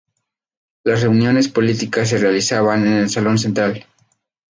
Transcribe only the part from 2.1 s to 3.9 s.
realizaban en el Salón Central.